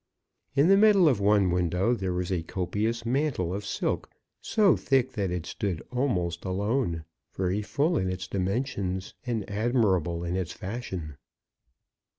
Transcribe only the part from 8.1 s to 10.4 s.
dimensions, and admirable in